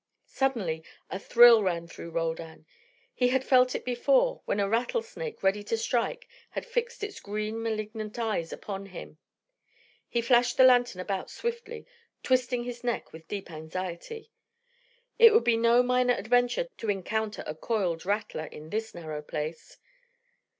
Suddenly 0.25 0.83
a 1.11 1.19
thrill 1.19 1.61
ran 1.61 1.85
through 1.87 2.09
Roldan. 2.09 2.65
He 3.13 3.27
had 3.27 3.43
felt 3.43 3.75
it 3.75 3.85
before 3.85 4.41
when 4.45 4.59
a 4.59 4.67
rattlesnake, 4.67 5.43
ready 5.43 5.63
to 5.65 5.77
strike, 5.77 6.27
had 6.49 6.65
fixed 6.65 7.03
its 7.03 7.19
green 7.19 7.61
malignant 7.61 8.17
eyes 8.17 8.51
upon 8.51 8.87
him. 8.87 9.19
He 10.09 10.19
flashed 10.21 10.57
the 10.57 10.63
lantern 10.63 11.01
about 11.01 11.29
swiftly, 11.29 11.85
twisting 12.23 12.63
his 12.63 12.83
neck 12.83 13.13
with 13.13 13.27
deep 13.27 13.51
anxiety. 13.51 14.31
It 15.19 15.35
would 15.35 15.43
be 15.43 15.55
no 15.55 15.83
minor 15.83 16.15
adventure 16.15 16.67
to 16.77 16.89
encounter 16.89 17.43
a 17.45 17.53
coiled 17.53 18.03
rattler 18.03 18.45
in 18.45 18.71
this 18.71 18.95
narrow 18.95 19.21
place. 19.21 19.77